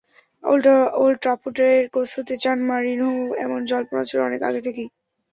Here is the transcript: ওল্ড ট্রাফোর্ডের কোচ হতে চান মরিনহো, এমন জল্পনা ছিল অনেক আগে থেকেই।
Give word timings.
ওল্ড 0.43 1.17
ট্রাফোর্ডের 1.21 1.79
কোচ 1.93 2.09
হতে 2.17 2.35
চান 2.43 2.57
মরিনহো, 2.67 3.13
এমন 3.45 3.59
জল্পনা 3.71 4.03
ছিল 4.09 4.19
অনেক 4.21 4.41
আগে 4.49 4.61
থেকেই। 4.67 4.89